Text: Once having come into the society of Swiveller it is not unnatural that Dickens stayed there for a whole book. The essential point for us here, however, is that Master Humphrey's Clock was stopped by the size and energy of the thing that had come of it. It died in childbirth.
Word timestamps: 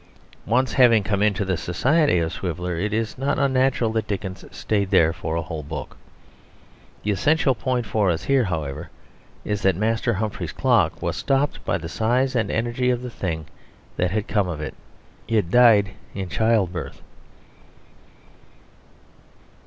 Once 0.47 0.73
having 0.73 1.03
come 1.03 1.21
into 1.21 1.45
the 1.45 1.55
society 1.55 2.17
of 2.17 2.33
Swiveller 2.33 2.75
it 2.75 2.91
is 2.91 3.19
not 3.19 3.37
unnatural 3.37 3.91
that 3.91 4.07
Dickens 4.07 4.43
stayed 4.49 4.89
there 4.89 5.13
for 5.13 5.35
a 5.35 5.43
whole 5.43 5.61
book. 5.61 5.95
The 7.03 7.11
essential 7.11 7.53
point 7.53 7.85
for 7.85 8.09
us 8.09 8.23
here, 8.23 8.45
however, 8.45 8.89
is 9.45 9.61
that 9.61 9.75
Master 9.75 10.15
Humphrey's 10.15 10.53
Clock 10.53 11.03
was 11.03 11.15
stopped 11.17 11.63
by 11.65 11.77
the 11.77 11.87
size 11.87 12.35
and 12.35 12.49
energy 12.49 12.89
of 12.89 13.03
the 13.03 13.11
thing 13.11 13.45
that 13.95 14.09
had 14.09 14.27
come 14.27 14.47
of 14.47 14.59
it. 14.59 14.73
It 15.27 15.51
died 15.51 15.91
in 16.15 16.29
childbirth. 16.29 17.03